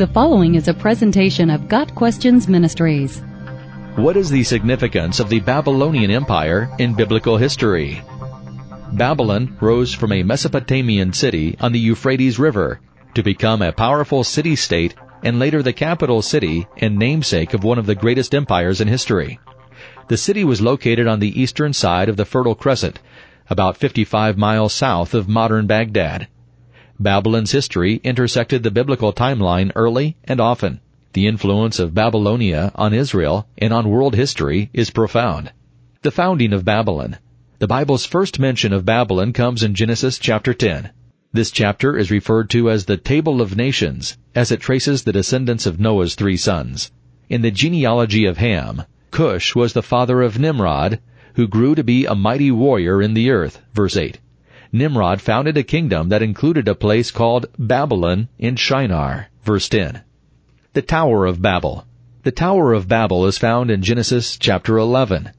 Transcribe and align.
The 0.00 0.06
following 0.06 0.54
is 0.54 0.66
a 0.66 0.72
presentation 0.72 1.50
of 1.50 1.68
Got 1.68 1.94
Questions 1.94 2.48
Ministries. 2.48 3.20
What 3.96 4.16
is 4.16 4.30
the 4.30 4.42
significance 4.44 5.20
of 5.20 5.28
the 5.28 5.40
Babylonian 5.40 6.10
Empire 6.10 6.74
in 6.78 6.94
biblical 6.94 7.36
history? 7.36 8.02
Babylon 8.94 9.58
rose 9.60 9.92
from 9.92 10.12
a 10.12 10.22
Mesopotamian 10.22 11.12
city 11.12 11.54
on 11.60 11.72
the 11.72 11.78
Euphrates 11.78 12.38
River 12.38 12.80
to 13.12 13.22
become 13.22 13.60
a 13.60 13.72
powerful 13.72 14.24
city-state 14.24 14.94
and 15.22 15.38
later 15.38 15.62
the 15.62 15.74
capital 15.74 16.22
city 16.22 16.66
and 16.78 16.96
namesake 16.96 17.52
of 17.52 17.62
one 17.62 17.78
of 17.78 17.84
the 17.84 17.94
greatest 17.94 18.34
empires 18.34 18.80
in 18.80 18.88
history. 18.88 19.38
The 20.08 20.16
city 20.16 20.44
was 20.44 20.62
located 20.62 21.08
on 21.08 21.20
the 21.20 21.38
eastern 21.38 21.74
side 21.74 22.08
of 22.08 22.16
the 22.16 22.24
Fertile 22.24 22.54
Crescent, 22.54 23.00
about 23.50 23.76
55 23.76 24.38
miles 24.38 24.72
south 24.72 25.12
of 25.12 25.28
modern 25.28 25.66
Baghdad. 25.66 26.26
Babylon's 27.02 27.52
history 27.52 27.98
intersected 28.04 28.62
the 28.62 28.70
biblical 28.70 29.10
timeline 29.10 29.72
early 29.74 30.18
and 30.24 30.38
often. 30.38 30.80
The 31.14 31.26
influence 31.26 31.78
of 31.78 31.94
Babylonia 31.94 32.72
on 32.74 32.92
Israel 32.92 33.48
and 33.56 33.72
on 33.72 33.88
world 33.88 34.14
history 34.14 34.68
is 34.74 34.90
profound. 34.90 35.50
The 36.02 36.10
founding 36.10 36.52
of 36.52 36.66
Babylon. 36.66 37.16
The 37.58 37.66
Bible's 37.66 38.04
first 38.04 38.38
mention 38.38 38.74
of 38.74 38.84
Babylon 38.84 39.32
comes 39.32 39.62
in 39.62 39.74
Genesis 39.74 40.18
chapter 40.18 40.52
10. 40.52 40.90
This 41.32 41.50
chapter 41.50 41.96
is 41.96 42.10
referred 42.10 42.50
to 42.50 42.70
as 42.70 42.84
the 42.84 42.98
Table 42.98 43.40
of 43.40 43.56
Nations, 43.56 44.18
as 44.34 44.52
it 44.52 44.60
traces 44.60 45.04
the 45.04 45.12
descendants 45.12 45.64
of 45.64 45.80
Noah's 45.80 46.14
three 46.14 46.36
sons. 46.36 46.92
In 47.30 47.40
the 47.40 47.50
genealogy 47.50 48.26
of 48.26 48.36
Ham, 48.36 48.82
Cush 49.10 49.54
was 49.54 49.72
the 49.72 49.82
father 49.82 50.20
of 50.20 50.38
Nimrod, 50.38 51.00
who 51.36 51.48
grew 51.48 51.74
to 51.74 51.82
be 51.82 52.04
a 52.04 52.14
mighty 52.14 52.50
warrior 52.50 53.00
in 53.00 53.14
the 53.14 53.30
earth, 53.30 53.62
verse 53.72 53.96
8. 53.96 54.18
Nimrod 54.72 55.20
founded 55.20 55.56
a 55.56 55.64
kingdom 55.64 56.10
that 56.10 56.22
included 56.22 56.68
a 56.68 56.76
place 56.76 57.10
called 57.10 57.46
Babylon 57.58 58.28
in 58.38 58.54
Shinar, 58.54 59.26
verse 59.42 59.68
10. 59.68 60.02
The 60.74 60.82
Tower 60.82 61.26
of 61.26 61.42
Babel. 61.42 61.86
The 62.22 62.30
Tower 62.30 62.72
of 62.72 62.86
Babel 62.86 63.26
is 63.26 63.36
found 63.36 63.72
in 63.72 63.82
Genesis 63.82 64.36
chapter 64.38 64.78
11. 64.78 65.32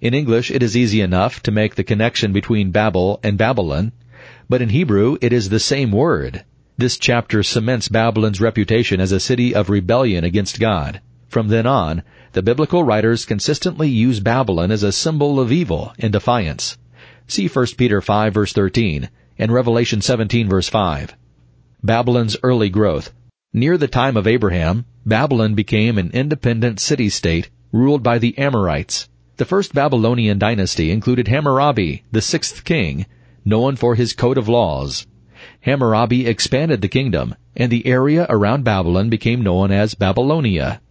In 0.00 0.14
English, 0.14 0.50
it 0.50 0.64
is 0.64 0.76
easy 0.76 1.00
enough 1.00 1.40
to 1.44 1.52
make 1.52 1.76
the 1.76 1.84
connection 1.84 2.32
between 2.32 2.72
Babel 2.72 3.20
and 3.22 3.38
Babylon, 3.38 3.92
but 4.48 4.60
in 4.60 4.70
Hebrew, 4.70 5.16
it 5.20 5.32
is 5.32 5.48
the 5.48 5.60
same 5.60 5.92
word. 5.92 6.42
This 6.76 6.98
chapter 6.98 7.44
cements 7.44 7.88
Babylon's 7.88 8.40
reputation 8.40 9.00
as 9.00 9.12
a 9.12 9.20
city 9.20 9.54
of 9.54 9.70
rebellion 9.70 10.24
against 10.24 10.58
God. 10.58 11.00
From 11.28 11.46
then 11.46 11.66
on, 11.66 12.02
the 12.32 12.42
biblical 12.42 12.82
writers 12.82 13.26
consistently 13.26 13.88
use 13.88 14.18
Babylon 14.18 14.72
as 14.72 14.82
a 14.82 14.90
symbol 14.90 15.38
of 15.38 15.52
evil 15.52 15.92
and 16.00 16.12
defiance. 16.12 16.76
See 17.32 17.48
1 17.48 17.66
Peter 17.78 18.02
5 18.02 18.34
verse 18.34 18.52
13 18.52 19.08
and 19.38 19.50
Revelation 19.50 20.02
17 20.02 20.50
verse 20.50 20.68
5. 20.68 21.16
Babylon's 21.82 22.36
early 22.42 22.68
growth. 22.68 23.14
Near 23.54 23.78
the 23.78 23.88
time 23.88 24.18
of 24.18 24.26
Abraham, 24.26 24.84
Babylon 25.06 25.54
became 25.54 25.96
an 25.96 26.10
independent 26.12 26.78
city-state 26.78 27.48
ruled 27.72 28.02
by 28.02 28.18
the 28.18 28.36
Amorites. 28.36 29.08
The 29.38 29.46
first 29.46 29.72
Babylonian 29.72 30.38
dynasty 30.38 30.90
included 30.90 31.28
Hammurabi, 31.28 32.04
the 32.12 32.20
sixth 32.20 32.64
king, 32.64 33.06
known 33.46 33.76
for 33.76 33.94
his 33.94 34.12
code 34.12 34.36
of 34.36 34.46
laws. 34.46 35.06
Hammurabi 35.60 36.26
expanded 36.26 36.82
the 36.82 36.88
kingdom, 36.88 37.34
and 37.56 37.72
the 37.72 37.86
area 37.86 38.26
around 38.28 38.64
Babylon 38.64 39.08
became 39.08 39.40
known 39.40 39.72
as 39.72 39.94
Babylonia. 39.94 40.82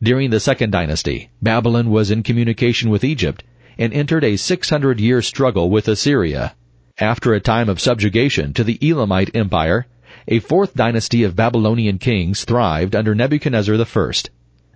During 0.00 0.30
the 0.30 0.38
second 0.38 0.70
dynasty, 0.70 1.30
Babylon 1.42 1.90
was 1.90 2.12
in 2.12 2.22
communication 2.22 2.88
with 2.88 3.02
Egypt 3.02 3.42
and 3.78 3.92
entered 3.92 4.24
a 4.24 4.36
600 4.36 5.00
year 5.00 5.22
struggle 5.22 5.70
with 5.70 5.88
Assyria. 5.88 6.54
After 6.98 7.32
a 7.32 7.40
time 7.40 7.68
of 7.68 7.80
subjugation 7.80 8.52
to 8.54 8.64
the 8.64 8.78
Elamite 8.82 9.30
Empire, 9.34 9.86
a 10.26 10.40
fourth 10.40 10.74
dynasty 10.74 11.22
of 11.22 11.36
Babylonian 11.36 11.98
kings 11.98 12.44
thrived 12.44 12.96
under 12.96 13.14
Nebuchadnezzar 13.14 13.76
I. 13.76 14.12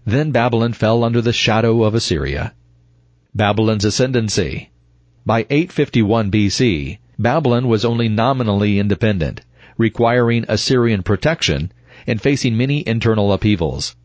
Then 0.05 0.31
Babylon 0.31 0.72
fell 0.72 1.03
under 1.05 1.20
the 1.20 1.33
shadow 1.33 1.82
of 1.82 1.94
Assyria. 1.94 2.54
Babylon's 3.34 3.84
ascendancy. 3.84 4.71
By 5.26 5.47
851 5.50 6.31
BC, 6.31 6.99
Babylon 7.19 7.69
was 7.69 7.84
only 7.84 8.09
nominally 8.09 8.78
independent, 8.78 9.41
requiring 9.76 10.44
Assyrian 10.49 11.03
protection 11.03 11.72
and 12.06 12.21
facing 12.21 12.56
many 12.56 12.87
internal 12.87 13.32
upheavals. 13.32 13.97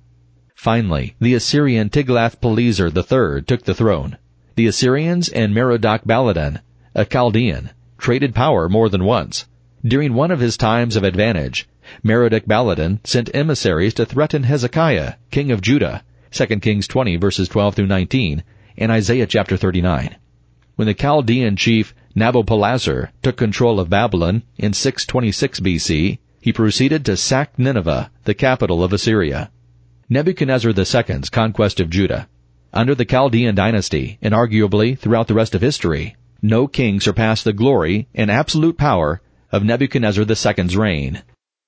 Finally, 0.55 1.15
the 1.19 1.33
Assyrian 1.33 1.89
Tiglath-Pileser 1.89 2.87
III 2.87 3.43
took 3.43 3.63
the 3.63 3.73
throne. 3.73 4.17
The 4.57 4.65
Assyrians 4.65 5.29
and 5.29 5.53
Merodach 5.53 6.03
Baladan, 6.03 6.61
a 6.95 7.05
Chaldean, 7.05 7.69
traded 7.99 8.33
power 8.33 8.67
more 8.67 8.89
than 8.89 9.03
once. 9.03 9.45
During 9.85 10.15
one 10.15 10.31
of 10.31 10.39
his 10.39 10.57
times 10.57 10.95
of 10.95 11.03
advantage, 11.03 11.67
Merodach 12.03 12.47
Baladan 12.47 12.99
sent 13.05 13.29
emissaries 13.35 13.93
to 13.93 14.05
threaten 14.07 14.41
Hezekiah, 14.41 15.13
king 15.29 15.51
of 15.51 15.61
Judah, 15.61 16.01
2 16.31 16.47
Kings 16.59 16.87
20 16.87 17.17
verses 17.17 17.47
12 17.49 17.75
through 17.75 17.85
19, 17.85 18.41
and 18.79 18.91
Isaiah 18.91 19.27
chapter 19.27 19.57
39. 19.57 20.15
When 20.75 20.87
the 20.87 20.95
Chaldean 20.95 21.55
chief 21.55 21.93
Nabopolassar 22.15 23.09
took 23.21 23.37
control 23.37 23.79
of 23.79 23.91
Babylon 23.91 24.41
in 24.57 24.73
626 24.73 25.59
BC, 25.59 26.17
he 26.41 26.51
proceeded 26.51 27.05
to 27.05 27.15
sack 27.15 27.59
Nineveh, 27.59 28.09
the 28.23 28.33
capital 28.33 28.83
of 28.83 28.91
Assyria. 28.91 29.51
Nebuchadnezzar 30.09 30.71
II's 30.75 31.29
conquest 31.29 31.79
of 31.79 31.91
Judah 31.91 32.27
under 32.73 32.93
the 32.93 33.05
Chaldean 33.05 33.55
dynasty, 33.55 34.17
and 34.21 34.33
arguably 34.33 34.97
throughout 34.97 35.27
the 35.27 35.33
rest 35.33 35.55
of 35.55 35.61
history, 35.61 36.15
no 36.41 36.67
king 36.67 36.99
surpassed 36.99 37.43
the 37.43 37.53
glory 37.53 38.07
and 38.13 38.29
absolute 38.29 38.77
power 38.77 39.21
of 39.51 39.63
Nebuchadnezzar 39.63 40.25
II's 40.27 40.77
reign. 40.77 41.23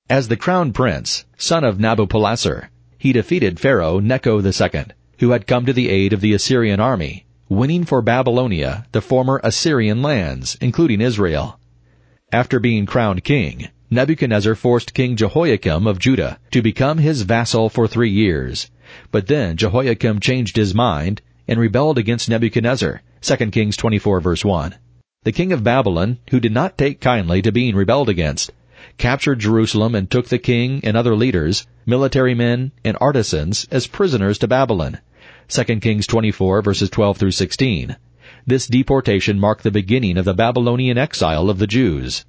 As 0.09 0.27
the 0.27 0.37
crown 0.37 0.73
prince, 0.73 1.25
son 1.37 1.63
of 1.63 1.77
Nabopolassar, 1.77 2.69
he 2.97 3.13
defeated 3.13 3.59
Pharaoh 3.59 3.99
Necho 3.99 4.41
II, 4.41 4.85
who 5.19 5.31
had 5.31 5.47
come 5.47 5.65
to 5.65 5.73
the 5.73 5.89
aid 5.89 6.13
of 6.13 6.21
the 6.21 6.33
Assyrian 6.33 6.79
army, 6.79 7.25
winning 7.47 7.83
for 7.83 8.01
Babylonia 8.01 8.85
the 8.91 9.01
former 9.01 9.39
Assyrian 9.43 10.01
lands, 10.01 10.57
including 10.61 11.01
Israel. 11.01 11.59
After 12.31 12.59
being 12.59 12.85
crowned 12.85 13.23
king, 13.23 13.69
Nebuchadnezzar 13.89 14.53
forced 14.53 14.93
King 14.93 15.15
Jehoiakim 15.15 15.87
of 15.87 15.97
Judah 15.97 16.37
to 16.51 16.61
become 16.61 16.99
his 16.99 17.23
vassal 17.23 17.69
for 17.69 17.87
three 17.87 18.11
years, 18.11 18.69
but 19.11 19.27
then 19.27 19.57
Jehoiakim 19.57 20.19
changed 20.19 20.55
his 20.55 20.73
mind 20.73 21.21
and 21.47 21.59
rebelled 21.59 21.97
against 21.97 22.29
Nebuchadnezzar. 22.29 23.01
2 23.21 23.35
Kings 23.51 23.75
24 23.77 24.21
verse 24.21 24.45
1. 24.45 24.75
The 25.23 25.31
king 25.31 25.51
of 25.51 25.63
Babylon, 25.63 26.19
who 26.29 26.39
did 26.39 26.53
not 26.53 26.77
take 26.77 27.01
kindly 27.01 27.41
to 27.41 27.51
being 27.51 27.75
rebelled 27.75 28.07
against, 28.07 28.51
captured 28.97 29.39
Jerusalem 29.39 29.95
and 29.95 30.09
took 30.09 30.27
the 30.27 30.37
king 30.37 30.79
and 30.83 30.95
other 30.95 31.15
leaders, 31.15 31.67
military 31.85 32.33
men, 32.33 32.71
and 32.85 32.95
artisans 33.01 33.67
as 33.71 33.87
prisoners 33.87 34.37
to 34.37 34.47
Babylon. 34.47 34.99
2 35.49 35.63
Kings 35.81 36.07
24 36.07 36.61
verses 36.61 36.89
12 36.89 37.17
through 37.17 37.31
16. 37.31 37.97
This 38.47 38.67
deportation 38.67 39.39
marked 39.39 39.63
the 39.63 39.71
beginning 39.71 40.17
of 40.17 40.25
the 40.25 40.33
Babylonian 40.33 40.97
exile 40.97 41.49
of 41.49 41.57
the 41.57 41.67
Jews. 41.67 42.23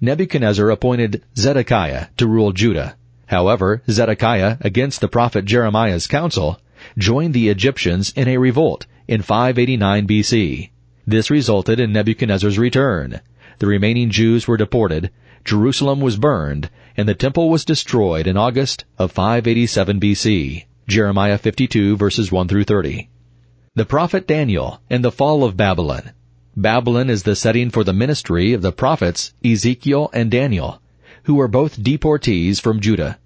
Nebuchadnezzar 0.00 0.68
appointed 0.70 1.22
Zedekiah 1.36 2.08
to 2.16 2.26
rule 2.26 2.52
Judah. 2.52 2.96
However, 3.26 3.82
Zedekiah, 3.90 4.56
against 4.60 5.00
the 5.00 5.08
prophet 5.08 5.44
Jeremiah's 5.44 6.06
counsel, 6.06 6.60
joined 6.96 7.34
the 7.34 7.48
Egyptians 7.48 8.12
in 8.14 8.28
a 8.28 8.38
revolt 8.38 8.86
in 9.08 9.22
589 9.22 10.06
BC. 10.06 10.70
This 11.06 11.30
resulted 11.30 11.80
in 11.80 11.92
Nebuchadnezzar's 11.92 12.58
return. 12.58 13.20
The 13.58 13.66
remaining 13.66 14.10
Jews 14.10 14.46
were 14.46 14.56
deported, 14.56 15.10
Jerusalem 15.44 16.00
was 16.00 16.16
burned, 16.16 16.70
and 16.96 17.08
the 17.08 17.14
temple 17.14 17.50
was 17.50 17.64
destroyed 17.64 18.26
in 18.26 18.36
August 18.36 18.84
of 18.98 19.12
587 19.12 20.00
BC. 20.00 20.64
Jeremiah 20.88 21.38
52 21.38 21.96
verses 21.96 22.30
1 22.30 22.48
through 22.48 22.64
30. 22.64 23.08
The 23.74 23.84
prophet 23.84 24.26
Daniel 24.26 24.80
and 24.88 25.04
the 25.04 25.10
fall 25.10 25.42
of 25.42 25.56
Babylon. 25.56 26.12
Babylon 26.56 27.10
is 27.10 27.24
the 27.24 27.36
setting 27.36 27.70
for 27.70 27.82
the 27.82 27.92
ministry 27.92 28.52
of 28.52 28.62
the 28.62 28.72
prophets 28.72 29.34
Ezekiel 29.44 30.10
and 30.12 30.30
Daniel 30.30 30.80
who 31.26 31.34
were 31.34 31.48
both 31.48 31.82
deportees 31.82 32.60
from 32.60 32.78
Judah. 32.78 33.18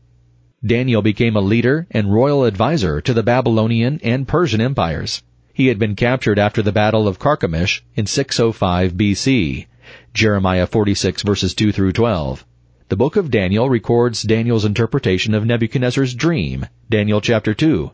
Daniel 0.65 1.03
became 1.03 1.37
a 1.37 1.41
leader 1.41 1.87
and 1.91 2.13
royal 2.13 2.45
advisor 2.45 2.99
to 3.03 3.13
the 3.13 3.23
Babylonian 3.23 4.01
and 4.03 4.27
Persian 4.27 4.63
empires. 4.63 5.23
He 5.53 5.67
had 5.67 5.79
been 5.79 5.97
captured 5.97 6.39
after 6.39 6.63
the 6.63 6.73
Battle 6.73 7.07
of 7.07 7.19
Carchemish 7.19 7.83
in 7.95 8.07
605 8.07 8.95
BC. 8.95 9.67
Jeremiah 10.15 10.67
46 10.67 11.23
verses 11.23 11.53
2 11.53 11.73
through 11.73 11.93
12. 11.93 12.47
The 12.89 12.97
book 12.97 13.17
of 13.17 13.31
Daniel 13.31 13.69
records 13.69 14.23
Daniel's 14.23 14.65
interpretation 14.65 15.35
of 15.35 15.45
Nebuchadnezzar's 15.45 16.15
dream, 16.15 16.69
Daniel 16.89 17.21
chapter 17.21 17.53
2, 17.53 17.91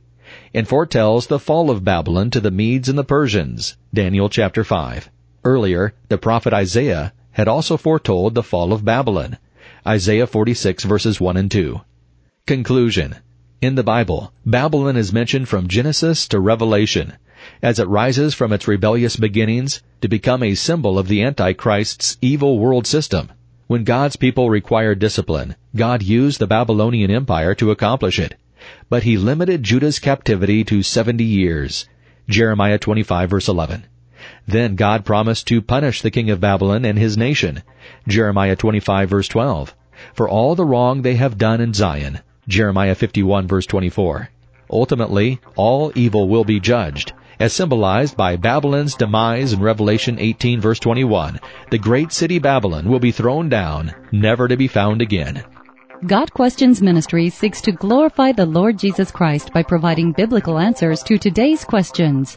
and 0.54 0.68
foretells 0.68 1.26
the 1.26 1.40
fall 1.40 1.68
of 1.68 1.82
Babylon 1.82 2.30
to 2.30 2.40
the 2.40 2.52
Medes 2.52 2.88
and 2.88 2.96
the 2.96 3.02
Persians, 3.02 3.76
Daniel 3.92 4.28
chapter 4.28 4.62
5. 4.62 5.10
Earlier, 5.42 5.94
the 6.08 6.16
prophet 6.16 6.52
Isaiah 6.52 7.12
had 7.32 7.48
also 7.48 7.76
foretold 7.76 8.36
the 8.36 8.44
fall 8.44 8.72
of 8.72 8.84
Babylon, 8.84 9.38
Isaiah 9.86 10.26
46 10.26 10.82
verses 10.82 11.20
1 11.20 11.36
and 11.36 11.48
2. 11.48 11.80
Conclusion. 12.44 13.14
In 13.62 13.76
the 13.76 13.84
Bible, 13.84 14.32
Babylon 14.44 14.96
is 14.96 15.12
mentioned 15.12 15.48
from 15.48 15.68
Genesis 15.68 16.26
to 16.28 16.40
Revelation, 16.40 17.12
as 17.62 17.78
it 17.78 17.86
rises 17.86 18.34
from 18.34 18.52
its 18.52 18.66
rebellious 18.66 19.14
beginnings 19.14 19.84
to 20.00 20.08
become 20.08 20.42
a 20.42 20.56
symbol 20.56 20.98
of 20.98 21.06
the 21.06 21.22
Antichrist's 21.22 22.18
evil 22.20 22.58
world 22.58 22.84
system. 22.84 23.30
When 23.68 23.84
God's 23.84 24.16
people 24.16 24.50
required 24.50 24.98
discipline, 24.98 25.54
God 25.76 26.02
used 26.02 26.40
the 26.40 26.48
Babylonian 26.48 27.12
Empire 27.12 27.54
to 27.54 27.70
accomplish 27.70 28.18
it. 28.18 28.34
But 28.90 29.04
he 29.04 29.16
limited 29.16 29.62
Judah's 29.62 30.00
captivity 30.00 30.64
to 30.64 30.82
70 30.82 31.22
years. 31.22 31.88
Jeremiah 32.28 32.78
25 32.78 33.30
verse 33.30 33.46
11. 33.46 33.86
Then 34.46 34.76
God 34.76 35.04
promised 35.04 35.46
to 35.48 35.60
punish 35.60 36.02
the 36.02 36.10
king 36.10 36.30
of 36.30 36.40
Babylon 36.40 36.84
and 36.84 36.98
his 36.98 37.16
nation. 37.16 37.62
Jeremiah 38.06 38.56
25 38.56 39.10
verse 39.10 39.28
12. 39.28 39.74
For 40.14 40.28
all 40.28 40.54
the 40.54 40.64
wrong 40.64 41.02
they 41.02 41.16
have 41.16 41.38
done 41.38 41.60
in 41.60 41.74
Zion. 41.74 42.20
Jeremiah 42.46 42.94
51 42.94 43.48
verse 43.48 43.66
24. 43.66 44.30
Ultimately, 44.70 45.40
all 45.56 45.92
evil 45.94 46.28
will 46.28 46.44
be 46.44 46.60
judged, 46.60 47.12
as 47.40 47.52
symbolized 47.52 48.16
by 48.16 48.36
Babylon's 48.36 48.94
demise 48.94 49.52
in 49.52 49.60
Revelation 49.60 50.18
18 50.18 50.60
verse 50.60 50.78
21. 50.78 51.40
The 51.70 51.78
great 51.78 52.12
city 52.12 52.38
Babylon 52.38 52.88
will 52.88 53.00
be 53.00 53.12
thrown 53.12 53.48
down, 53.48 53.94
never 54.12 54.48
to 54.48 54.56
be 54.56 54.68
found 54.68 55.02
again. 55.02 55.44
Got 56.06 56.32
Questions 56.32 56.82
Ministry 56.82 57.30
seeks 57.30 57.60
to 57.62 57.72
glorify 57.72 58.30
the 58.30 58.44
Lord 58.44 58.78
Jesus 58.78 59.10
Christ 59.10 59.52
by 59.52 59.62
providing 59.62 60.12
biblical 60.12 60.58
answers 60.58 61.02
to 61.04 61.16
today's 61.16 61.64
questions. 61.64 62.36